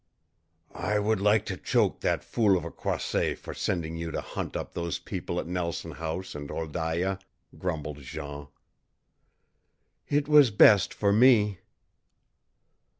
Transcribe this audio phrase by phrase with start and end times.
[0.73, 4.57] "I would like to choke that fool of a Croisset for sending you to hunt
[4.57, 7.19] up those people at Nelson House and Wholdaia!"
[7.59, 8.47] grumbled Jean.
[10.09, 11.59] "It was best for me."